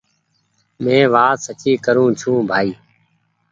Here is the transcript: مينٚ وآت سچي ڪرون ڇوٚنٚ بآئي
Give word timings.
مينٚ 0.83 1.11
وآت 1.13 1.37
سچي 1.45 1.71
ڪرون 1.85 2.09
ڇوٚنٚ 2.19 2.47
بآئي 2.49 2.71